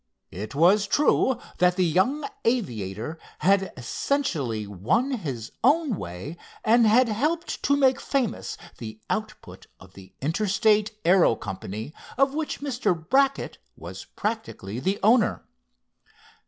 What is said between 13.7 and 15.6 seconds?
was practically the owner.